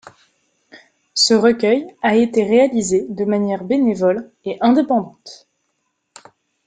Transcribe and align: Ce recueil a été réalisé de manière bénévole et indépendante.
Ce 1.13 1.35
recueil 1.35 1.85
a 2.01 2.15
été 2.15 2.43
réalisé 2.43 3.05
de 3.07 3.23
manière 3.23 3.63
bénévole 3.63 4.31
et 4.45 4.57
indépendante. 4.59 5.47